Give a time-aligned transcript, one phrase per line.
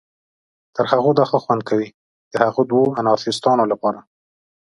[0.75, 1.89] تر هغو دا ښه خوند کوي،
[2.31, 3.99] د هغه دوو انارشیستانو لپاره.